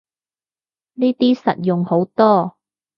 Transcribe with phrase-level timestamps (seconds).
[0.95, 2.57] 呢啲實用好多